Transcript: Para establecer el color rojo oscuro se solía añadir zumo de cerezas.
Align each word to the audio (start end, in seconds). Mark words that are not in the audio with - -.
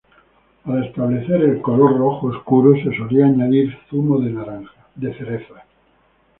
Para 0.65 0.83
establecer 0.83 1.43
el 1.43 1.61
color 1.61 1.95
rojo 1.95 2.25
oscuro 2.29 2.73
se 2.75 2.97
solía 2.97 3.27
añadir 3.27 3.77
zumo 3.87 4.17
de 4.19 5.13
cerezas. 5.15 5.61